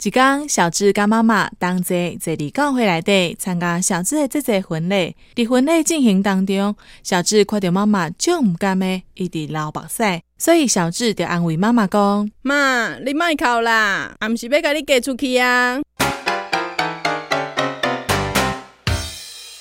[0.00, 5.16] 一天，小智甲妈妈同齐坐伫教会内底参加小智的这个婚礼。
[5.34, 15.80] 伫婚礼进行当中，小智看到妈妈就毋甘的，一直流目屎，所以小智就安慰妈妈讲：“妈，你莫哭啦，俺毋是要甲你嫁出去啊！